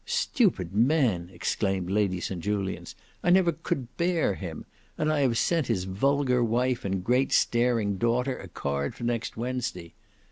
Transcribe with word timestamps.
"Stupid 0.03 0.73
man!" 0.73 1.29
exclaimed 1.31 1.91
Lady 1.91 2.19
St 2.19 2.41
Julians; 2.41 2.95
"I 3.23 3.29
never 3.29 3.51
could 3.51 3.97
bear 3.97 4.33
him. 4.33 4.65
And 4.97 5.13
I 5.13 5.19
have 5.19 5.37
sent 5.37 5.67
his 5.67 5.83
vulgar 5.83 6.43
wife 6.43 6.83
and 6.83 7.03
great 7.03 7.31
staring 7.31 7.99
daughter 7.99 8.35
a 8.35 8.47
card 8.47 8.95
for 8.95 9.03
next 9.03 9.37
Wednesday! 9.37 9.93